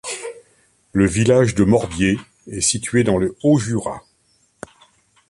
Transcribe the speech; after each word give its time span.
Le 0.93 1.05
village 1.05 1.53
de 1.53 1.63
Morbier 1.63 2.17
est 2.47 2.59
situé 2.61 3.03
dans 3.03 3.19
le 3.19 3.35
Haut-Jura. 3.43 4.01